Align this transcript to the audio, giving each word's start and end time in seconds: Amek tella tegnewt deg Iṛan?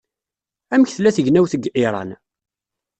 Amek 0.73 0.89
tella 0.91 1.11
tegnewt 1.15 1.51
deg 1.57 1.63
Iṛan? 1.85 2.09